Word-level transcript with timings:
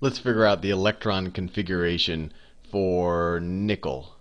let's 0.00 0.18
figure 0.18 0.46
out 0.46 0.62
the 0.62 0.70
electron 0.70 1.30
configuration 1.30 2.32
for 2.70 3.40
nickel 3.40 4.14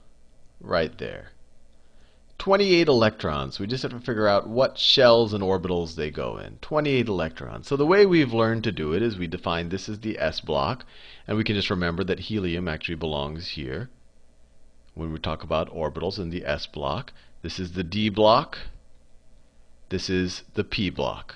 right 0.60 0.98
there. 0.98 1.32
28 2.40 2.88
electrons. 2.88 3.60
We 3.60 3.68
just 3.68 3.84
have 3.84 3.92
to 3.92 4.00
figure 4.00 4.28
out 4.28 4.48
what 4.48 4.78
shells 4.78 5.34
and 5.34 5.44
orbitals 5.44 5.96
they 5.96 6.12
go 6.12 6.38
in. 6.38 6.58
28 6.62 7.08
electrons. 7.08 7.68
So 7.68 7.76
the 7.76 7.86
way 7.86 8.06
we've 8.06 8.34
learned 8.34 8.64
to 8.66 8.72
do 8.72 8.94
it 8.94 9.02
is 9.02 9.18
we 9.18 9.28
define 9.28 9.70
this 9.70 9.90
as 9.90 10.00
the 10.00 10.20
s 10.20 10.40
block, 10.40 10.86
and 11.28 11.36
we 11.36 11.44
can 11.44 11.56
just 11.56 11.70
remember 11.70 12.04
that 12.04 12.20
helium 12.20 12.68
actually 12.68 12.96
belongs 12.96 13.50
here 13.50 13.90
when 14.94 15.12
we 15.12 15.20
talk 15.20 15.44
about 15.44 15.74
orbitals 15.74 16.20
in 16.20 16.30
the 16.30 16.46
s 16.46 16.68
block. 16.68 17.12
This 17.42 17.60
is 17.60 17.74
the 17.74 17.84
d 17.84 18.10
block. 18.10 18.60
This 19.90 20.10
is 20.10 20.44
the 20.54 20.64
p 20.64 20.90
block. 20.90 21.36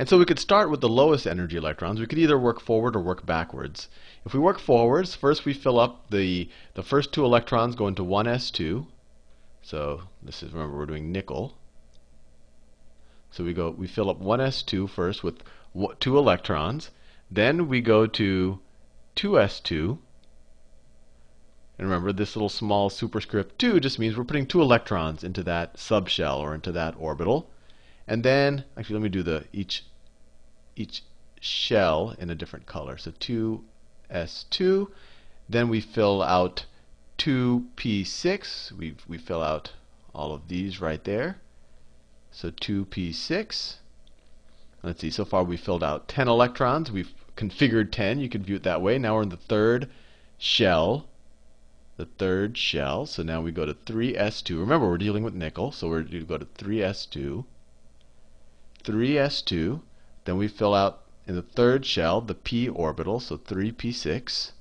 And 0.00 0.08
so 0.08 0.16
we 0.16 0.24
could 0.24 0.38
start 0.38 0.70
with 0.70 0.80
the 0.80 0.88
lowest 0.88 1.26
energy 1.26 1.58
electrons. 1.58 2.00
We 2.00 2.06
could 2.06 2.18
either 2.18 2.38
work 2.38 2.58
forward 2.58 2.96
or 2.96 3.00
work 3.00 3.26
backwards. 3.26 3.90
If 4.24 4.32
we 4.32 4.40
work 4.40 4.58
forwards, 4.58 5.14
first 5.14 5.44
we 5.44 5.52
fill 5.52 5.78
up 5.78 6.08
the, 6.08 6.48
the 6.72 6.82
first 6.82 7.12
two 7.12 7.22
electrons 7.22 7.74
go 7.74 7.86
into 7.86 8.02
1s2. 8.02 8.86
So 9.60 10.04
this 10.22 10.42
is, 10.42 10.54
remember, 10.54 10.78
we're 10.78 10.86
doing 10.86 11.12
nickel. 11.12 11.58
So 13.30 13.44
we 13.44 13.52
go, 13.52 13.68
we 13.68 13.86
fill 13.86 14.08
up 14.08 14.22
1s2 14.22 14.88
first 14.88 15.22
with 15.22 15.42
two 15.98 16.16
electrons. 16.16 16.90
Then 17.30 17.68
we 17.68 17.82
go 17.82 18.06
to 18.06 18.58
2s2. 19.16 19.98
And 21.78 21.86
remember, 21.86 22.10
this 22.14 22.34
little 22.34 22.48
small 22.48 22.88
superscript 22.88 23.58
2 23.58 23.80
just 23.80 23.98
means 23.98 24.16
we're 24.16 24.24
putting 24.24 24.46
two 24.46 24.62
electrons 24.62 25.22
into 25.22 25.42
that 25.42 25.74
subshell 25.74 26.38
or 26.38 26.54
into 26.54 26.72
that 26.72 26.94
orbital. 26.98 27.50
And 28.08 28.24
then, 28.24 28.64
actually, 28.78 28.94
let 28.94 29.02
me 29.02 29.08
do 29.10 29.22
the 29.22 29.44
each 29.52 29.84
each 30.76 31.02
shell 31.40 32.14
in 32.18 32.30
a 32.30 32.34
different 32.34 32.66
color. 32.66 32.96
So 32.96 33.10
2s2. 33.12 34.90
Then 35.48 35.68
we 35.68 35.80
fill 35.80 36.22
out 36.22 36.66
2p6. 37.18 38.72
We 38.72 38.96
we 39.08 39.18
fill 39.18 39.42
out 39.42 39.72
all 40.14 40.32
of 40.32 40.48
these 40.48 40.80
right 40.80 41.02
there. 41.04 41.38
So 42.30 42.50
2p6. 42.50 43.74
Let's 44.82 45.00
see. 45.00 45.10
So 45.10 45.24
far 45.24 45.44
we 45.44 45.56
filled 45.56 45.84
out 45.84 46.08
10 46.08 46.28
electrons. 46.28 46.90
We've 46.90 47.12
configured 47.36 47.90
10. 47.90 48.20
You 48.20 48.28
can 48.28 48.42
view 48.42 48.56
it 48.56 48.62
that 48.62 48.82
way. 48.82 48.98
Now 48.98 49.16
we're 49.16 49.22
in 49.22 49.28
the 49.28 49.36
third 49.36 49.90
shell 50.38 51.06
the 52.00 52.06
third 52.06 52.56
shell. 52.56 53.04
So 53.04 53.22
now 53.22 53.42
we 53.42 53.52
go 53.52 53.66
to 53.66 53.74
3s2. 53.74 54.58
Remember, 54.58 54.88
we're 54.88 54.96
dealing 54.96 55.22
with 55.22 55.34
nickel, 55.34 55.70
so 55.70 55.88
we're 55.88 56.02
going 56.02 56.20
to 56.20 56.24
go 56.24 56.38
to 56.38 56.46
3s2. 56.46 57.44
3s2. 58.82 59.80
Then 60.30 60.38
we 60.38 60.46
fill 60.46 60.76
out 60.76 61.02
in 61.26 61.34
the 61.34 61.42
third 61.42 61.84
shell 61.84 62.20
the 62.20 62.36
p 62.36 62.68
orbital, 62.68 63.18
so 63.18 63.36
3p6. 63.36 64.52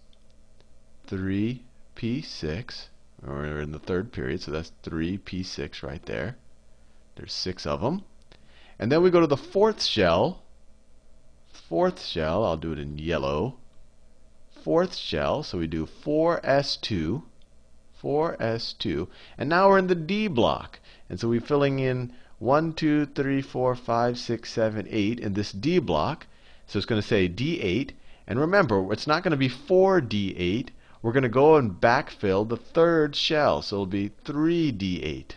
3p6. 1.07 2.87
We're 3.21 3.59
in 3.59 3.71
the 3.71 3.77
third 3.77 4.11
period, 4.11 4.41
so 4.41 4.49
that's 4.49 4.71
3p6 4.81 5.83
right 5.83 6.03
there. 6.07 6.37
There's 7.15 7.33
six 7.33 7.67
of 7.67 7.81
them. 7.81 8.03
And 8.79 8.91
then 8.91 9.03
we 9.03 9.11
go 9.11 9.19
to 9.19 9.27
the 9.27 9.37
fourth 9.37 9.83
shell. 9.83 10.41
Fourth 11.53 12.03
shell, 12.03 12.43
I'll 12.43 12.57
do 12.57 12.71
it 12.71 12.79
in 12.79 12.97
yellow. 12.97 13.57
Fourth 14.49 14.95
shell, 14.95 15.43
so 15.43 15.59
we 15.59 15.67
do 15.67 15.85
4s2. 15.85 17.21
4s2. 18.01 19.07
And 19.37 19.49
now 19.49 19.69
we're 19.69 19.77
in 19.77 19.85
the 19.85 19.93
D 19.93 20.27
block. 20.27 20.79
And 21.07 21.19
so 21.19 21.29
we're 21.29 21.39
filling 21.39 21.77
in 21.77 22.11
1, 22.39 22.73
2, 22.73 23.05
3, 23.05 23.41
4, 23.41 23.75
5, 23.75 24.17
6, 24.17 24.51
7, 24.51 24.87
8 24.89 25.19
in 25.19 25.33
this 25.33 25.51
D 25.51 25.77
block. 25.77 26.25
So 26.67 26.77
it's 26.77 26.85
going 26.85 27.01
to 27.01 27.07
say 27.07 27.27
D8. 27.27 27.91
And 28.27 28.39
remember, 28.39 28.93
it's 28.93 29.07
not 29.07 29.23
going 29.23 29.31
to 29.31 29.37
be 29.37 29.49
4D8. 29.49 30.69
We're 31.01 31.11
going 31.11 31.23
to 31.23 31.29
go 31.29 31.57
and 31.57 31.81
backfill 31.81 32.47
the 32.47 32.55
third 32.55 33.15
shell. 33.15 33.61
So 33.61 33.75
it'll 33.77 33.85
be 33.87 34.11
3D8. 34.23 35.31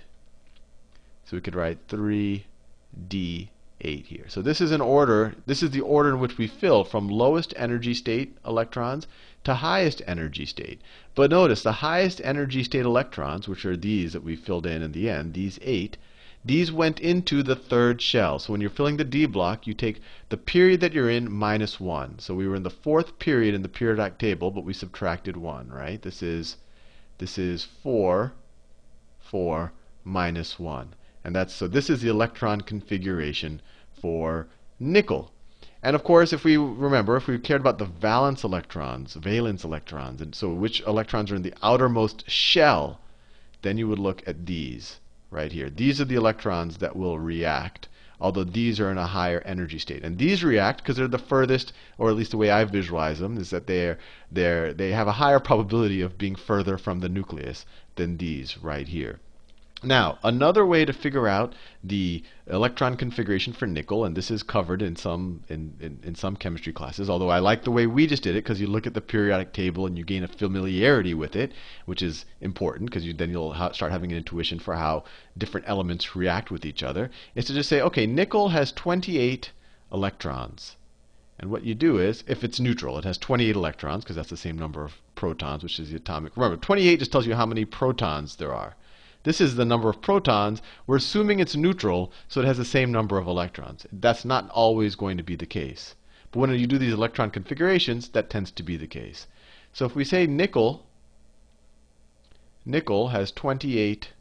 So 1.24 1.36
we 1.36 1.41
could 1.41 1.55
write 1.57 1.89
3D8 1.89 3.48
here. 3.80 4.27
So 4.29 4.42
this 4.42 4.61
is 4.61 4.70
an 4.70 4.80
order, 4.80 5.35
this 5.46 5.62
is 5.62 5.70
the 5.70 5.80
order 5.80 6.11
in 6.11 6.20
which 6.20 6.39
we 6.39 6.46
fill 6.46 6.85
from 6.85 7.08
lowest 7.08 7.55
energy 7.57 7.95
state 7.95 8.36
electrons 8.46 9.08
to 9.45 9.55
highest 9.55 10.02
energy 10.07 10.46
state. 10.46 10.80
But 11.14 11.30
notice 11.30 11.62
the 11.62 11.73
highest 11.73 12.20
energy 12.23 12.62
state 12.62 12.85
electrons, 12.85 13.48
which 13.48 13.64
are 13.64 13.77
these 13.77 14.12
that 14.12 14.23
we 14.23 14.36
filled 14.36 14.67
in 14.67 14.83
in 14.83 14.92
the 14.92 15.11
end, 15.11 15.35
these 15.35 15.58
eight, 15.62 15.96
these 16.45 16.73
went 16.73 16.98
into 16.98 17.45
the 17.45 17.55
third 17.55 18.03
shell. 18.03 18.41
So 18.41 18.53
when 18.53 18.61
you're 18.61 18.69
filling 18.69 18.97
the 18.97 19.05
D 19.05 19.27
block, 19.27 19.64
you 19.64 19.75
take 19.75 20.01
the 20.29 20.36
period 20.36 20.80
that 20.80 20.92
you're 20.92 21.08
in 21.08 21.30
minus 21.30 21.79
1. 21.79 22.19
So 22.19 22.35
we 22.35 22.48
were 22.48 22.57
in 22.57 22.64
the 22.64 22.70
fourth 22.70 23.20
period 23.20 23.55
in 23.55 23.63
the 23.63 23.69
periodic 23.69 24.19
table, 24.19 24.51
but 24.51 24.64
we 24.64 24.73
subtracted 24.73 25.36
1, 25.36 25.69
right? 25.69 26.03
This 26.03 26.20
is 26.20 26.57
this 27.19 27.39
is 27.39 27.63
4 27.64 28.33
4 29.20 29.73
minus 30.03 30.58
1. 30.58 30.95
And 31.23 31.36
that's 31.36 31.55
so 31.55 31.69
this 31.69 31.89
is 31.89 32.03
the 32.03 32.08
electron 32.08 32.63
configuration 32.63 33.63
for 33.92 34.48
nickel. 34.80 35.30
And 35.80 35.95
of 35.95 36.03
course, 36.03 36.33
if 36.33 36.42
we 36.42 36.57
remember, 36.57 37.17
if 37.17 37.29
we 37.29 37.39
cared 37.39 37.61
about 37.61 37.79
the 37.79 37.85
valence 37.85 38.42
electrons, 38.42 39.14
valence 39.14 39.63
electrons, 39.63 40.20
and 40.20 40.35
so 40.35 40.53
which 40.53 40.80
electrons 40.89 41.30
are 41.30 41.36
in 41.36 41.42
the 41.42 41.55
outermost 41.63 42.29
shell, 42.29 43.01
then 43.63 43.79
you 43.79 43.86
would 43.86 44.01
look 44.01 44.27
at 44.27 44.47
these 44.47 44.98
right 45.32 45.50
here. 45.50 45.70
These 45.70 46.00
are 46.00 46.04
the 46.04 46.14
electrons 46.14 46.76
that 46.78 46.94
will 46.94 47.18
react, 47.18 47.88
although 48.20 48.44
these 48.44 48.78
are 48.78 48.90
in 48.90 48.98
a 48.98 49.06
higher 49.06 49.40
energy 49.40 49.78
state. 49.78 50.04
And 50.04 50.18
these 50.18 50.44
react 50.44 50.82
because 50.82 50.96
they're 50.96 51.08
the 51.08 51.18
furthest, 51.18 51.72
or 51.98 52.10
at 52.10 52.16
least 52.16 52.30
the 52.30 52.36
way 52.36 52.50
I 52.50 52.64
visualize 52.64 53.18
them, 53.18 53.38
is 53.38 53.50
that 53.50 53.66
they're, 53.66 53.98
they're, 54.30 54.72
they 54.74 54.92
have 54.92 55.08
a 55.08 55.12
higher 55.12 55.40
probability 55.40 56.02
of 56.02 56.18
being 56.18 56.36
further 56.36 56.76
from 56.76 57.00
the 57.00 57.08
nucleus 57.08 57.64
than 57.96 58.18
these 58.18 58.58
right 58.58 58.86
here. 58.86 59.18
Now, 59.84 60.20
another 60.22 60.64
way 60.64 60.84
to 60.84 60.92
figure 60.92 61.26
out 61.26 61.56
the 61.82 62.22
electron 62.46 62.96
configuration 62.96 63.52
for 63.52 63.66
nickel, 63.66 64.04
and 64.04 64.16
this 64.16 64.30
is 64.30 64.44
covered 64.44 64.80
in 64.80 64.94
some 64.94 65.42
in, 65.48 65.74
in, 65.80 65.98
in 66.04 66.14
some 66.14 66.36
chemistry 66.36 66.72
classes, 66.72 67.10
although 67.10 67.30
I 67.30 67.40
like 67.40 67.64
the 67.64 67.72
way 67.72 67.88
we 67.88 68.06
just 68.06 68.22
did 68.22 68.36
it 68.36 68.44
because 68.44 68.60
you 68.60 68.68
look 68.68 68.86
at 68.86 68.94
the 68.94 69.00
periodic 69.00 69.52
table 69.52 69.84
and 69.86 69.98
you 69.98 70.04
gain 70.04 70.22
a 70.22 70.28
familiarity 70.28 71.14
with 71.14 71.34
it, 71.34 71.50
which 71.84 72.00
is 72.00 72.24
important 72.40 72.90
because 72.90 73.04
you, 73.04 73.12
then 73.12 73.30
you'll 73.30 73.54
ha 73.54 73.72
start 73.72 73.90
having 73.90 74.12
an 74.12 74.18
intuition 74.18 74.60
for 74.60 74.76
how 74.76 75.02
different 75.36 75.68
elements 75.68 76.14
react 76.14 76.52
with 76.52 76.64
each 76.64 76.84
other, 76.84 77.10
is 77.34 77.46
to 77.46 77.52
just 77.52 77.68
say, 77.68 77.80
okay, 77.80 78.06
nickel 78.06 78.50
has 78.50 78.70
28 78.70 79.50
electrons. 79.92 80.76
And 81.40 81.50
what 81.50 81.64
you 81.64 81.74
do 81.74 81.98
is, 81.98 82.22
if 82.28 82.44
it's 82.44 82.60
neutral, 82.60 82.98
it 82.98 83.04
has 83.04 83.18
28 83.18 83.56
electrons 83.56 84.04
because 84.04 84.14
that's 84.14 84.30
the 84.30 84.36
same 84.36 84.56
number 84.56 84.84
of 84.84 85.02
protons, 85.16 85.64
which 85.64 85.80
is 85.80 85.90
the 85.90 85.96
atomic. 85.96 86.36
Remember, 86.36 86.56
28 86.56 87.00
just 87.00 87.10
tells 87.10 87.26
you 87.26 87.34
how 87.34 87.46
many 87.46 87.64
protons 87.64 88.36
there 88.36 88.54
are. 88.54 88.76
This 89.24 89.40
is 89.40 89.55
the 89.55 89.64
number 89.64 89.88
of 89.88 90.02
protons. 90.02 90.60
We're 90.86 90.96
assuming 90.96 91.38
it's 91.38 91.55
neutral, 91.55 92.12
so 92.27 92.40
it 92.40 92.46
has 92.46 92.58
the 92.58 92.64
same 92.64 92.90
number 92.90 93.18
of 93.18 93.28
electrons. 93.28 93.86
That's 93.92 94.24
not 94.24 94.50
always 94.50 94.96
going 94.96 95.16
to 95.16 95.22
be 95.22 95.36
the 95.36 95.46
case. 95.46 95.94
But 96.33 96.40
when 96.40 96.50
you 96.58 96.66
do 96.66 96.78
these 96.78 96.92
electron 96.92 97.30
configurations, 97.30 98.08
that 98.08 98.30
tends 98.30 98.50
to 98.50 98.62
be 98.62 98.77
the 98.77 98.88
case. 98.88 99.28
So 99.72 99.86
if 99.86 99.94
we 99.94 100.05
say 100.05 100.27
nickel, 100.27 100.86
nickel 102.64 103.08
has 103.08 103.30
28, 103.30 104.12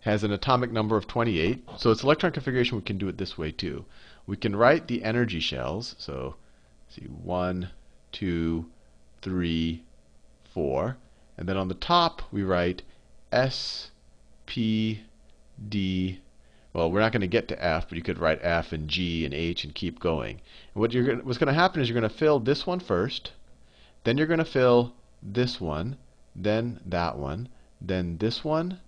has 0.00 0.24
an 0.24 0.32
atomic 0.32 0.72
number 0.72 0.96
of 0.96 1.06
28. 1.06 1.64
So 1.76 1.90
its 1.90 2.02
electron 2.02 2.32
configuration, 2.32 2.76
we 2.76 2.82
can 2.82 2.98
do 2.98 3.08
it 3.08 3.18
this 3.18 3.38
way 3.38 3.52
too. 3.52 3.84
We 4.26 4.36
can 4.36 4.56
write 4.56 4.88
the 4.88 5.04
energy 5.04 5.38
shells. 5.38 5.94
So 5.98 6.34
see, 6.88 7.04
one, 7.04 7.70
two, 8.10 8.66
three, 9.22 9.84
four. 10.52 10.96
And 11.38 11.48
then 11.48 11.56
on 11.56 11.68
the 11.68 11.74
top, 11.74 12.22
we 12.32 12.42
write 12.42 12.82
S 13.30 13.90
P, 14.46 15.02
D. 15.68 16.20
Well, 16.72 16.90
we're 16.90 17.00
not 17.00 17.12
going 17.12 17.20
to 17.20 17.28
get 17.28 17.48
to 17.48 17.64
F, 17.64 17.88
but 17.88 17.96
you 17.96 18.02
could 18.02 18.18
write 18.18 18.40
F 18.42 18.72
and 18.72 18.88
G 18.88 19.24
and 19.24 19.32
H 19.32 19.64
and 19.64 19.74
keep 19.74 20.00
going. 20.00 20.40
And 20.74 20.80
what 20.80 20.92
you're 20.92 21.16
what's 21.18 21.38
going 21.38 21.48
to 21.48 21.60
happen 21.60 21.80
is 21.80 21.88
you're 21.88 21.98
going 21.98 22.10
to 22.10 22.16
fill 22.16 22.40
this 22.40 22.66
one 22.66 22.80
first, 22.80 23.32
then 24.02 24.18
you're 24.18 24.26
going 24.26 24.38
to 24.38 24.44
fill 24.44 24.94
this 25.22 25.60
one, 25.60 25.96
then 26.34 26.80
that 26.84 27.16
one, 27.16 27.48
then 27.80 28.18
this 28.18 28.44
one, 28.44 28.80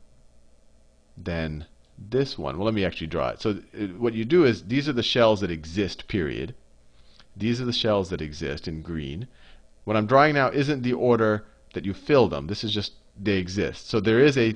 then 1.17 1.67
this 1.97 2.37
one. 2.37 2.59
Well, 2.59 2.67
let 2.67 2.75
me 2.75 2.85
actually 2.85 3.06
draw 3.06 3.29
it. 3.29 3.41
So 3.41 3.50
uh, 3.50 3.87
what 3.99 4.14
you 4.14 4.25
do 4.25 4.44
is 4.44 4.64
these 4.64 4.88
are 4.88 4.93
the 4.93 5.02
shells 5.02 5.41
that 5.41 5.50
exist, 5.50 6.09
period. 6.09 6.55
These 7.37 7.61
are 7.61 7.64
the 7.64 7.73
shells 7.73 8.11
that 8.11 8.20
exist 8.20 8.67
in 8.67 8.82
green. 8.82 9.29
What 9.85 9.97
I'm 9.97 10.06
drawing 10.06 10.35
now 10.35 10.50
isn't 10.50 10.82
the 10.82 10.94
order 10.94 11.44
that 11.75 11.85
you 11.85 11.94
fill 11.94 12.29
them. 12.29 12.49
This 12.49 12.64
is 12.64 12.73
just 12.73 12.94
they 13.19 13.37
exist. 13.37 13.88
So 13.88 14.00
there 14.00 14.20
is 14.20 14.37
a 14.37 14.52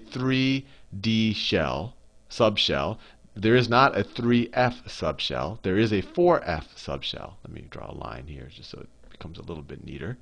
3D 0.95 1.35
shell, 1.35 1.95
subshell. 2.29 2.99
There 3.35 3.57
is 3.57 3.69
not 3.69 3.97
a 3.97 4.03
3F 4.03 4.85
subshell. 4.85 5.63
There 5.63 5.79
is 5.79 5.93
a 5.93 6.03
4F 6.03 6.65
subshell. 6.77 7.35
Let 7.45 7.53
me 7.53 7.67
draw 7.71 7.91
a 7.91 7.95
line 7.95 8.27
here 8.27 8.49
just 8.51 8.71
so 8.71 8.81
it 8.81 8.89
becomes 9.11 9.39
a 9.39 9.43
little 9.43 9.63
bit 9.63 9.85
neater. 9.85 10.19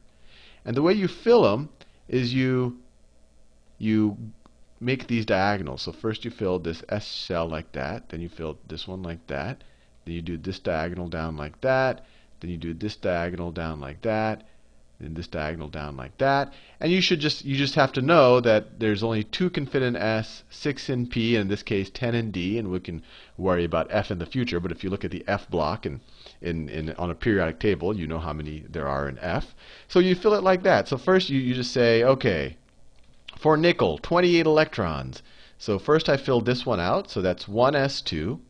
And 0.64 0.76
the 0.76 0.82
way 0.82 0.92
you 0.92 1.08
fill 1.08 1.42
them 1.42 1.70
is 2.08 2.34
you 2.34 2.78
you 3.78 4.16
make 4.80 5.06
these 5.06 5.24
diagonals. 5.24 5.82
So 5.82 5.92
first 5.92 6.24
you 6.24 6.30
fill 6.30 6.58
this 6.58 6.82
S 6.88 7.06
shell 7.06 7.48
like 7.48 7.72
that, 7.72 8.08
then 8.08 8.20
you 8.20 8.28
fill 8.28 8.58
this 8.66 8.86
one 8.86 9.02
like 9.02 9.26
that, 9.28 9.64
then 10.04 10.14
you 10.14 10.22
do 10.22 10.36
this 10.36 10.58
diagonal 10.58 11.08
down 11.08 11.36
like 11.36 11.60
that, 11.60 12.04
then 12.40 12.50
you 12.50 12.56
do 12.56 12.74
this 12.74 12.96
diagonal 12.96 13.50
down 13.50 13.80
like 13.80 14.02
that, 14.02 14.46
in 15.00 15.14
this 15.14 15.28
diagonal 15.28 15.68
down 15.68 15.96
like 15.96 16.18
that. 16.18 16.52
And 16.80 16.90
you 16.90 17.00
should 17.00 17.20
just 17.20 17.44
you 17.44 17.56
just 17.56 17.76
have 17.76 17.92
to 17.92 18.02
know 18.02 18.40
that 18.40 18.80
there's 18.80 19.02
only 19.04 19.22
two 19.22 19.48
can 19.48 19.64
fit 19.64 19.82
in 19.82 19.94
S, 19.94 20.42
six 20.50 20.88
in 20.90 21.06
P, 21.06 21.36
and 21.36 21.42
in 21.42 21.48
this 21.48 21.62
case 21.62 21.88
ten 21.88 22.14
in 22.16 22.32
D, 22.32 22.58
and 22.58 22.68
we 22.68 22.80
can 22.80 23.02
worry 23.36 23.64
about 23.64 23.86
F 23.90 24.10
in 24.10 24.18
the 24.18 24.26
future. 24.26 24.58
But 24.58 24.72
if 24.72 24.82
you 24.82 24.90
look 24.90 25.04
at 25.04 25.12
the 25.12 25.24
F 25.28 25.48
block 25.48 25.86
and 25.86 26.00
in, 26.40 26.68
in 26.68 26.90
on 26.94 27.10
a 27.10 27.14
periodic 27.14 27.60
table, 27.60 27.96
you 27.96 28.06
know 28.08 28.18
how 28.18 28.32
many 28.32 28.64
there 28.68 28.88
are 28.88 29.08
in 29.08 29.18
F. 29.20 29.54
So 29.86 30.00
you 30.00 30.16
fill 30.16 30.34
it 30.34 30.42
like 30.42 30.64
that. 30.64 30.88
So 30.88 30.98
first 30.98 31.30
you, 31.30 31.38
you 31.38 31.54
just 31.54 31.72
say, 31.72 32.02
okay, 32.02 32.56
for 33.36 33.56
nickel, 33.56 33.98
28 33.98 34.46
electrons. 34.46 35.22
So 35.58 35.78
first 35.78 36.08
I 36.08 36.16
fill 36.16 36.40
this 36.40 36.66
one 36.66 36.80
out, 36.80 37.10
so 37.10 37.22
that's 37.22 37.44
1s2, 37.44 38.40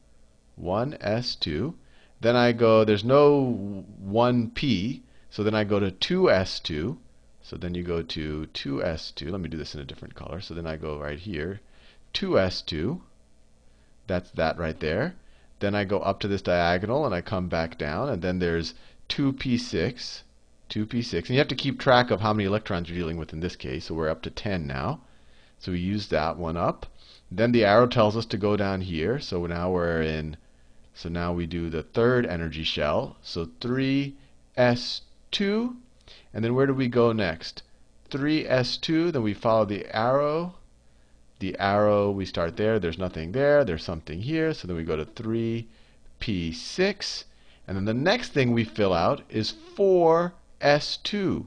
1s2. 0.63 1.75
Then 2.21 2.37
I 2.37 2.53
go, 2.53 2.85
there's 2.85 3.05
no 3.05 3.85
1p, 4.07 5.03
so 5.31 5.43
then 5.43 5.55
I 5.55 5.65
go 5.65 5.79
to 5.81 5.91
2s2. 5.91 6.97
So 7.43 7.57
then 7.57 7.75
you 7.75 7.83
go 7.83 8.03
to 8.03 8.49
2s2. 8.53 9.31
Let 9.31 9.41
me 9.41 9.49
do 9.49 9.57
this 9.57 9.75
in 9.75 9.81
a 9.81 9.85
different 9.85 10.15
color. 10.15 10.41
So 10.41 10.53
then 10.53 10.67
I 10.67 10.77
go 10.77 10.99
right 10.99 11.19
here, 11.19 11.61
2s2. 12.13 13.01
That's 14.07 14.31
that 14.33 14.59
right 14.59 14.79
there. 14.81 15.15
Then 15.61 15.75
I 15.75 15.85
go 15.85 15.99
up 16.01 16.21
to 16.21 16.29
this 16.29 16.43
diagonal 16.43 17.07
and 17.07 17.15
I 17.15 17.21
come 17.21 17.49
back 17.49 17.79
down, 17.79 18.09
and 18.09 18.23
then 18.23 18.39
there's 18.39 18.75
2p6, 19.09 20.23
2p6. 20.71 21.15
And 21.15 21.31
you 21.31 21.39
have 21.39 21.49
to 21.49 21.55
keep 21.55 21.79
track 21.79 22.11
of 22.11 22.21
how 22.21 22.33
many 22.33 22.45
electrons 22.45 22.89
you're 22.89 22.99
dealing 22.99 23.17
with 23.17 23.33
in 23.33 23.41
this 23.41 23.57
case. 23.57 23.87
So 23.87 23.95
we're 23.95 24.09
up 24.09 24.23
to 24.23 24.31
10 24.31 24.67
now. 24.67 25.01
So 25.59 25.73
we 25.73 25.81
use 25.81 26.09
that 26.09 26.37
one 26.37 26.57
up. 26.57 26.87
Then 27.31 27.53
the 27.53 27.65
arrow 27.65 27.87
tells 27.87 28.17
us 28.17 28.27
to 28.27 28.37
go 28.37 28.57
down 28.57 28.83
here. 28.83 29.19
So 29.19 29.47
now 29.47 29.71
we're 29.71 30.03
in, 30.03 30.37
so 30.95 31.09
now 31.09 31.33
we 31.33 31.47
do 31.47 31.69
the 31.69 31.83
third 31.83 32.25
energy 32.27 32.63
shell. 32.63 33.17
So 33.23 33.47
3s 33.47 34.13
2. 35.31 35.77
And 36.33 36.45
then 36.45 36.55
where 36.55 36.67
do 36.67 36.75
we 36.75 36.89
go 36.89 37.13
next? 37.13 37.63
3s2. 38.11 39.13
Then 39.13 39.23
we 39.23 39.35
follow 39.35 39.65
the 39.65 39.87
arrow. 39.95 40.55
The 41.41 41.59
arrow, 41.59 42.11
we 42.11 42.25
start 42.25 42.57
there. 42.57 42.79
There's 42.79 42.99
nothing 42.99 43.33
there. 43.33 43.65
There's 43.65 43.85
something 43.85 44.23
here. 44.23 44.55
So 44.55 44.67
then 44.67 44.77
we 44.77 44.85
go 44.85 44.97
to 44.97 45.05
3p6. 45.05 47.25
And 47.67 47.77
then 47.77 47.85
the 47.85 47.95
next 47.95 48.33
thing 48.33 48.53
we 48.53 48.65
fill 48.65 48.95
out 48.95 49.23
is 49.29 49.53
4s2. 49.77 51.47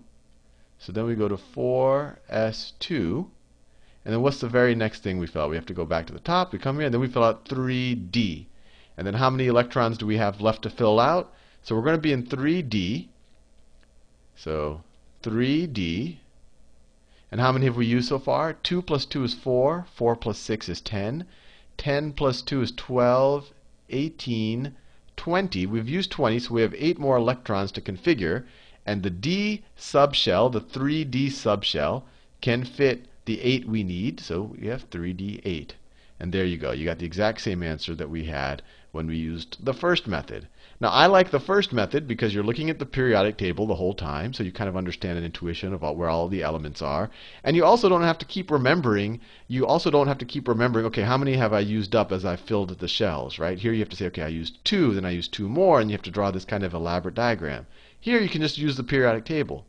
So 0.77 0.91
then 0.91 1.05
we 1.05 1.15
go 1.15 1.27
to 1.27 1.37
4s2. 1.37 3.27
And 4.03 4.13
then 4.13 4.21
what's 4.21 4.39
the 4.39 4.47
very 4.47 4.73
next 4.73 5.03
thing 5.03 5.19
we 5.19 5.27
fill 5.27 5.43
out? 5.43 5.49
We 5.49 5.55
have 5.55 5.65
to 5.67 5.73
go 5.73 5.85
back 5.85 6.07
to 6.07 6.13
the 6.13 6.19
top. 6.19 6.51
We 6.51 6.59
come 6.59 6.77
here, 6.77 6.85
and 6.85 6.93
then 6.93 7.01
we 7.01 7.07
fill 7.07 7.23
out 7.23 7.45
3d. 7.45 8.45
And 8.97 9.05
then 9.05 9.13
how 9.15 9.29
many 9.29 9.47
electrons 9.47 9.97
do 9.97 10.05
we 10.05 10.17
have 10.17 10.41
left 10.41 10.63
to 10.63 10.69
fill 10.69 10.99
out? 10.99 11.33
So 11.63 11.75
we're 11.75 11.83
going 11.83 11.97
to 11.97 12.01
be 12.01 12.13
in 12.13 12.23
3d. 12.23 13.09
So 14.35 14.83
3D. 15.23 16.17
And 17.31 17.39
how 17.39 17.51
many 17.51 17.65
have 17.65 17.77
we 17.77 17.85
used 17.85 18.09
so 18.09 18.19
far? 18.19 18.53
2 18.53 18.81
plus 18.81 19.05
2 19.05 19.23
is 19.23 19.33
4. 19.33 19.85
4 19.93 20.15
plus 20.15 20.37
6 20.39 20.69
is 20.69 20.81
10. 20.81 21.25
10 21.77 22.13
plus 22.13 22.41
2 22.41 22.61
is 22.61 22.71
12, 22.71 23.51
18, 23.89 24.75
20. 25.15 25.65
We've 25.65 25.89
used 25.89 26.11
20, 26.11 26.39
so 26.39 26.53
we 26.53 26.61
have 26.61 26.73
8 26.75 26.99
more 26.99 27.17
electrons 27.17 27.71
to 27.73 27.81
configure. 27.81 28.45
And 28.85 29.03
the 29.03 29.09
D 29.09 29.63
subshell, 29.77 30.51
the 30.51 30.61
3D 30.61 31.27
subshell, 31.27 32.03
can 32.41 32.63
fit 32.63 33.05
the 33.25 33.41
8 33.41 33.67
we 33.67 33.83
need. 33.83 34.19
So 34.19 34.55
we 34.59 34.67
have 34.67 34.89
3D8. 34.89 35.71
And 36.19 36.31
there 36.31 36.45
you 36.45 36.57
go. 36.57 36.71
You 36.71 36.85
got 36.85 36.99
the 36.99 37.05
exact 37.05 37.41
same 37.41 37.63
answer 37.63 37.95
that 37.95 38.09
we 38.09 38.25
had 38.25 38.61
when 38.91 39.07
we 39.07 39.17
used 39.17 39.63
the 39.63 39.73
first 39.73 40.07
method. 40.07 40.47
Now, 40.81 40.89
I 40.89 41.05
like 41.05 41.29
the 41.29 41.39
first 41.39 41.73
method 41.73 42.07
because 42.07 42.33
you're 42.33 42.43
looking 42.43 42.71
at 42.71 42.79
the 42.79 42.87
periodic 42.87 43.37
table 43.37 43.67
the 43.67 43.75
whole 43.75 43.93
time, 43.93 44.33
so 44.33 44.41
you 44.41 44.51
kind 44.51 44.67
of 44.67 44.75
understand 44.75 45.15
an 45.15 45.23
intuition 45.23 45.75
about 45.75 45.95
where 45.95 46.09
all 46.09 46.27
the 46.27 46.41
elements 46.41 46.81
are. 46.81 47.11
And 47.43 47.55
you 47.55 47.63
also 47.63 47.87
don't 47.87 48.01
have 48.01 48.17
to 48.17 48.25
keep 48.25 48.49
remembering, 48.49 49.19
you 49.47 49.67
also 49.67 49.91
don't 49.91 50.07
have 50.07 50.17
to 50.17 50.25
keep 50.25 50.47
remembering, 50.47 50.87
okay, 50.87 51.03
how 51.03 51.19
many 51.19 51.33
have 51.33 51.53
I 51.53 51.59
used 51.59 51.95
up 51.95 52.11
as 52.11 52.25
I 52.25 52.35
filled 52.35 52.79
the 52.79 52.87
shells, 52.87 53.37
right? 53.37 53.59
Here 53.59 53.73
you 53.73 53.79
have 53.81 53.89
to 53.89 53.95
say, 53.95 54.07
okay, 54.07 54.23
I 54.23 54.29
used 54.29 54.65
two, 54.65 54.95
then 54.95 55.05
I 55.05 55.11
used 55.11 55.31
two 55.31 55.47
more, 55.47 55.79
and 55.79 55.91
you 55.91 55.93
have 55.93 56.01
to 56.01 56.09
draw 56.09 56.31
this 56.31 56.45
kind 56.45 56.63
of 56.63 56.73
elaborate 56.73 57.13
diagram. 57.13 57.67
Here 57.99 58.19
you 58.19 58.29
can 58.29 58.41
just 58.41 58.57
use 58.57 58.75
the 58.75 58.83
periodic 58.83 59.23
table. 59.23 59.67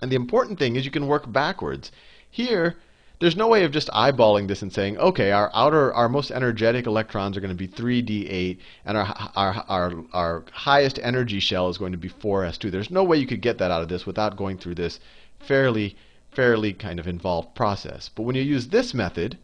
And 0.00 0.10
the 0.10 0.16
important 0.16 0.58
thing 0.58 0.76
is 0.76 0.86
you 0.86 0.90
can 0.90 1.08
work 1.08 1.30
backwards. 1.30 1.92
Here, 2.30 2.76
there's 3.20 3.36
no 3.36 3.48
way 3.48 3.64
of 3.64 3.72
just 3.72 3.88
eyeballing 3.88 4.46
this 4.46 4.62
and 4.62 4.72
saying, 4.72 4.96
okay, 4.98 5.32
our 5.32 5.50
outer, 5.52 5.92
our 5.92 6.08
most 6.08 6.30
energetic 6.30 6.86
electrons 6.86 7.36
are 7.36 7.40
going 7.40 7.56
to 7.56 7.66
be 7.66 7.66
3d8, 7.66 8.58
and 8.84 8.96
our, 8.96 9.30
our, 9.34 9.64
our, 9.68 9.92
our 10.12 10.44
highest 10.52 11.00
energy 11.02 11.40
shell 11.40 11.68
is 11.68 11.78
going 11.78 11.92
to 11.92 11.98
be 11.98 12.08
4s2. 12.08 12.70
There's 12.70 12.90
no 12.90 13.02
way 13.02 13.16
you 13.16 13.26
could 13.26 13.42
get 13.42 13.58
that 13.58 13.72
out 13.72 13.82
of 13.82 13.88
this 13.88 14.06
without 14.06 14.36
going 14.36 14.58
through 14.58 14.76
this 14.76 15.00
fairly, 15.40 15.96
fairly 16.30 16.72
kind 16.72 17.00
of 17.00 17.08
involved 17.08 17.56
process. 17.56 18.08
But 18.08 18.22
when 18.22 18.36
you 18.36 18.42
use 18.42 18.68
this 18.68 18.94
method, 18.94 19.36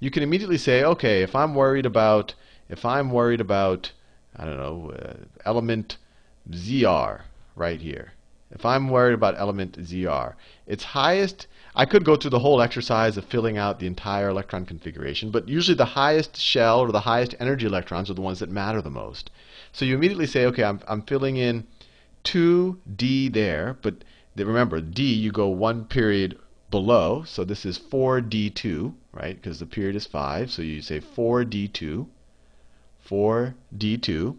you 0.00 0.10
can 0.10 0.22
immediately 0.22 0.58
say, 0.58 0.82
okay, 0.82 1.22
if 1.22 1.36
I'm 1.36 1.54
worried 1.54 1.86
about, 1.86 2.34
if 2.70 2.86
I'm 2.86 3.10
worried 3.10 3.42
about, 3.42 3.92
I 4.36 4.46
don't 4.46 4.56
know, 4.56 4.92
uh, 4.92 5.14
element 5.44 5.98
ZR 6.50 7.22
right 7.56 7.80
here. 7.80 8.12
If 8.50 8.64
I'm 8.64 8.88
worried 8.88 9.14
about 9.14 9.38
element 9.38 9.78
ZR, 9.78 10.34
its 10.66 10.84
highest 10.84 11.46
I 11.74 11.84
could 11.84 12.04
go 12.04 12.16
through 12.16 12.30
the 12.30 12.40
whole 12.40 12.60
exercise 12.60 13.16
of 13.16 13.24
filling 13.24 13.56
out 13.56 13.78
the 13.78 13.86
entire 13.86 14.30
electron 14.30 14.66
configuration, 14.66 15.30
but 15.30 15.48
usually 15.48 15.76
the 15.76 15.84
highest 15.84 16.36
shell 16.36 16.80
or 16.80 16.90
the 16.90 17.00
highest 17.00 17.36
energy 17.38 17.66
electrons 17.66 18.10
are 18.10 18.14
the 18.14 18.20
ones 18.20 18.40
that 18.40 18.50
matter 18.50 18.82
the 18.82 18.90
most. 18.90 19.30
So 19.70 19.84
you 19.84 19.94
immediately 19.94 20.26
say, 20.26 20.44
okay, 20.46 20.64
I'm, 20.64 20.80
I'm 20.88 21.02
filling 21.02 21.36
in 21.36 21.68
2d 22.24 23.32
there, 23.32 23.76
but 23.80 24.02
remember, 24.34 24.80
d 24.80 25.14
you 25.14 25.30
go 25.30 25.48
one 25.48 25.84
period 25.84 26.36
below, 26.70 27.22
so 27.22 27.44
this 27.44 27.64
is 27.64 27.78
4d2, 27.78 28.94
right? 29.12 29.36
Because 29.36 29.60
the 29.60 29.66
period 29.66 29.94
is 29.94 30.06
5, 30.06 30.50
so 30.50 30.62
you 30.62 30.82
say 30.82 31.00
4d2, 31.00 32.06
4d2, 33.08 34.36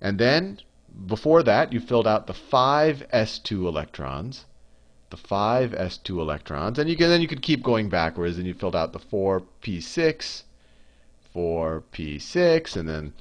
and 0.00 0.18
then 0.18 0.60
before 1.06 1.42
that 1.42 1.72
you 1.72 1.80
filled 1.80 2.06
out 2.06 2.26
the 2.26 2.34
5 2.34 3.06
s2 3.12 3.66
electrons, 3.66 4.46
the 5.10 5.16
five 5.16 5.72
s2 5.72 6.18
electrons. 6.18 6.78
And 6.78 6.88
you 6.88 6.96
can 6.96 7.08
then 7.08 7.22
you 7.22 7.28
could 7.28 7.40
keep 7.42 7.62
going 7.62 7.88
backwards 7.88 8.36
and 8.36 8.46
you 8.46 8.54
filled 8.54 8.76
out 8.76 8.92
the 8.92 8.98
4p6, 8.98 10.42
4p6, 11.34 12.76
and 12.76 12.88
then 12.88 13.12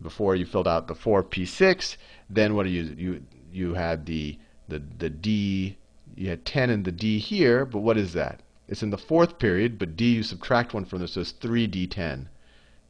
before 0.00 0.34
you 0.34 0.46
filled 0.46 0.68
out 0.68 0.88
the 0.88 0.94
4p6, 0.94 1.96
then 2.30 2.54
what 2.54 2.64
do 2.64 2.70
you 2.70 2.94
you 2.96 3.22
you 3.52 3.74
had 3.74 4.06
the 4.06 4.38
the 4.68 4.82
the 4.98 5.10
d 5.10 5.76
you 6.14 6.30
had 6.30 6.44
10 6.44 6.70
in 6.70 6.82
the 6.84 6.92
d 6.92 7.18
here, 7.18 7.66
but 7.66 7.80
what 7.80 7.98
is 7.98 8.14
that? 8.14 8.40
It's 8.68 8.82
in 8.82 8.90
the 8.90 8.98
fourth 8.98 9.38
period, 9.38 9.78
but 9.78 9.96
d 9.96 10.14
you 10.14 10.22
subtract 10.22 10.72
one 10.72 10.84
from 10.84 11.00
this, 11.00 11.12
so 11.12 11.20
it's 11.20 11.32
3d10. 11.32 12.28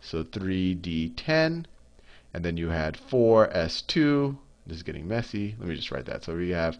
So 0.00 0.22
3d10, 0.22 1.64
and 2.36 2.44
then 2.44 2.58
you 2.58 2.68
had 2.68 2.98
4s2. 3.10 4.36
This 4.66 4.76
is 4.76 4.82
getting 4.82 5.08
messy. 5.08 5.56
Let 5.58 5.68
me 5.70 5.74
just 5.74 5.90
write 5.90 6.04
that. 6.04 6.22
So 6.22 6.36
we 6.36 6.50
have 6.50 6.78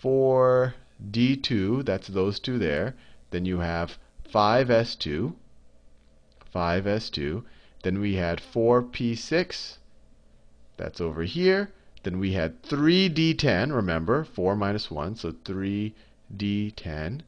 4 0.00 0.74
D2, 1.12 1.84
that's 1.84 2.08
those 2.08 2.40
two 2.40 2.58
there. 2.58 2.96
Then 3.30 3.44
you 3.44 3.60
have 3.60 3.98
5S2, 4.34 5.32
5S2. 6.52 7.44
Then 7.84 8.00
we 8.00 8.16
had 8.16 8.40
4P6, 8.40 9.76
that's 10.76 11.00
over 11.00 11.22
here. 11.22 11.70
Then 12.02 12.18
we 12.18 12.32
had 12.32 12.60
3D10, 12.64 13.72
remember, 13.72 14.24
4 14.24 14.56
minus 14.56 14.90
1, 14.90 15.14
so 15.14 15.30
3D10. 15.30 17.20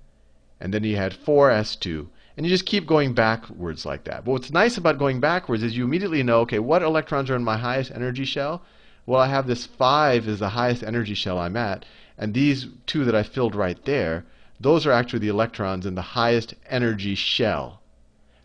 And 0.59 0.75
then 0.75 0.83
you 0.83 0.97
had 0.97 1.12
4S2. 1.12 2.09
And 2.37 2.47
you 2.47 2.51
just 2.51 2.67
keep 2.67 2.87
going 2.87 3.12
backwards 3.12 3.85
like 3.85 4.05
that. 4.05 4.25
But 4.25 4.33
what's 4.33 4.53
nice 4.53 4.77
about 4.77 4.99
going 4.99 5.21
backwards 5.21 5.62
is 5.62 5.77
you 5.77 5.85
immediately 5.85 6.23
know, 6.23 6.41
okay, 6.41 6.59
what 6.59 6.83
electrons 6.83 7.31
are 7.31 7.37
in 7.37 7.45
my 7.45 7.59
highest 7.59 7.91
energy 7.91 8.25
shell? 8.25 8.62
Well, 9.05 9.21
I 9.21 9.29
have 9.29 9.47
this 9.47 9.67
5 9.67 10.29
is 10.29 10.39
the 10.39 10.51
highest 10.51 10.83
energy 10.83 11.15
shell 11.15 11.39
I'm 11.39 11.57
at. 11.57 11.85
And 12.17 12.33
these 12.33 12.69
two 12.87 13.05
that 13.05 13.15
I 13.15 13.23
filled 13.23 13.55
right 13.55 13.83
there, 13.85 14.25
those 14.61 14.87
are 14.87 14.93
actually 14.93 15.19
the 15.19 15.29
electrons 15.29 15.87
in 15.87 15.95
the 15.95 16.03
highest 16.03 16.55
energy 16.71 17.15
shell. 17.15 17.81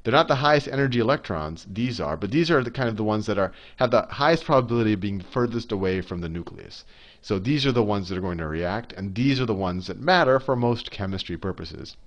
They're 0.03 0.13
not 0.13 0.29
the 0.29 0.35
highest 0.35 0.69
energy 0.69 0.99
electrons, 0.99 1.67
these 1.69 1.99
are, 1.99 2.15
but 2.15 2.31
these 2.31 2.49
are 2.49 2.63
the 2.63 2.71
kind 2.71 2.87
of 2.87 2.95
the 2.95 3.03
ones 3.03 3.25
that 3.25 3.37
are 3.37 3.51
have 3.75 3.91
the 3.91 4.03
highest 4.03 4.45
probability 4.45 4.93
of 4.93 5.01
being 5.01 5.19
furthest 5.19 5.71
away 5.71 5.99
from 5.99 6.21
the 6.21 6.29
nucleus. 6.29 6.85
So 7.21 7.39
these 7.39 7.65
are 7.65 7.73
the 7.73 7.83
ones 7.83 8.07
that 8.07 8.17
are 8.17 8.21
going 8.21 8.37
to 8.37 8.47
react, 8.47 8.93
and 8.93 9.15
these 9.15 9.41
are 9.41 9.45
the 9.45 9.53
ones 9.53 9.87
that 9.87 9.99
matter 9.99 10.39
for 10.39 10.55
most 10.55 10.91
chemistry 10.91 11.35
purposes. 11.35 11.97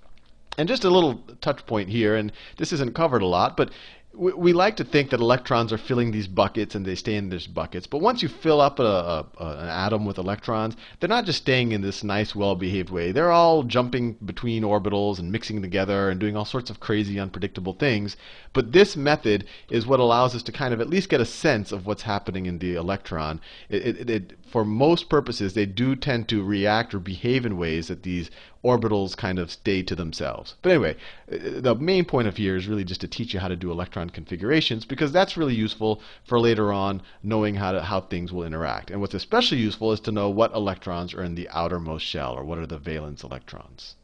And 0.57 0.67
just 0.67 0.83
a 0.83 0.89
little 0.89 1.23
touch 1.39 1.65
point 1.65 1.89
here, 1.89 2.15
and 2.15 2.31
this 2.57 2.73
isn't 2.73 2.93
covered 2.93 3.21
a 3.21 3.27
lot, 3.27 3.55
but 3.55 3.71
we, 4.13 4.33
we 4.33 4.53
like 4.53 4.75
to 4.77 4.83
think 4.83 5.09
that 5.09 5.19
electrons 5.19 5.71
are 5.71 5.77
filling 5.77 6.11
these 6.11 6.27
buckets 6.27 6.75
and 6.75 6.85
they 6.85 6.95
stay 6.95 7.15
in 7.15 7.29
these 7.29 7.47
buckets. 7.47 7.87
But 7.87 8.01
once 8.01 8.21
you 8.21 8.27
fill 8.27 8.59
up 8.59 8.79
a, 8.79 8.83
a, 8.83 9.25
an 9.39 9.69
atom 9.69 10.05
with 10.05 10.17
electrons, 10.17 10.75
they're 10.99 11.07
not 11.07 11.25
just 11.25 11.41
staying 11.41 11.71
in 11.71 11.81
this 11.81 12.03
nice, 12.03 12.35
well-behaved 12.35 12.89
way. 12.89 13.11
They're 13.11 13.31
all 13.31 13.63
jumping 13.63 14.17
between 14.25 14.63
orbitals 14.63 15.19
and 15.19 15.31
mixing 15.31 15.61
together 15.61 16.09
and 16.09 16.19
doing 16.19 16.35
all 16.35 16.45
sorts 16.45 16.69
of 16.69 16.79
crazy, 16.79 17.19
unpredictable 17.19 17.73
things. 17.73 18.17
But 18.53 18.73
this 18.73 18.97
method 18.97 19.45
is 19.69 19.87
what 19.87 20.01
allows 20.01 20.35
us 20.35 20.43
to 20.43 20.51
kind 20.51 20.73
of 20.73 20.81
at 20.81 20.89
least 20.89 21.09
get 21.09 21.21
a 21.21 21.25
sense 21.25 21.71
of 21.71 21.85
what's 21.85 22.03
happening 22.03 22.45
in 22.45 22.59
the 22.59 22.75
electron. 22.75 23.39
It, 23.69 23.85
it, 23.85 24.09
it, 24.09 24.33
for 24.45 24.65
most 24.65 25.07
purposes, 25.07 25.53
they 25.53 25.65
do 25.65 25.95
tend 25.95 26.27
to 26.27 26.43
react 26.43 26.93
or 26.93 26.99
behave 26.99 27.45
in 27.45 27.57
ways 27.57 27.87
that 27.87 28.03
these 28.03 28.29
orbitals 28.63 29.17
kind 29.17 29.39
of 29.39 29.49
stay 29.49 29.81
to 29.83 29.95
themselves. 29.95 30.55
But 30.61 30.71
anyway, 30.71 30.95
the 31.27 31.75
main 31.75 32.05
point 32.05 32.27
of 32.27 32.37
here 32.37 32.55
is 32.55 32.67
really 32.67 32.83
just 32.83 33.01
to 33.01 33.07
teach 33.07 33.33
you 33.33 33.39
how 33.39 33.47
to 33.47 33.55
do 33.55 33.71
electron 33.71 34.09
configurations 34.09 34.85
because 34.85 35.11
that's 35.11 35.37
really 35.37 35.55
useful 35.55 36.01
for 36.23 36.39
later 36.39 36.71
on 36.71 37.01
knowing 37.23 37.55
how, 37.55 37.71
to, 37.71 37.81
how 37.81 38.01
things 38.01 38.31
will 38.31 38.43
interact. 38.43 38.91
And 38.91 39.01
what's 39.01 39.13
especially 39.13 39.59
useful 39.59 39.91
is 39.91 39.99
to 40.01 40.11
know 40.11 40.29
what 40.29 40.53
electrons 40.53 41.13
are 41.13 41.23
in 41.23 41.35
the 41.35 41.49
outermost 41.49 42.05
shell 42.05 42.33
or 42.33 42.43
what 42.43 42.59
are 42.59 42.67
the 42.67 42.77
valence 42.77 43.23
electrons. 43.23 43.95